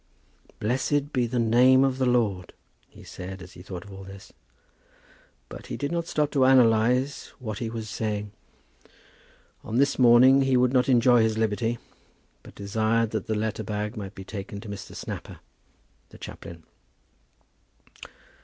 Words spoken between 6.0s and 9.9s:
stop to analyse what he was saying. On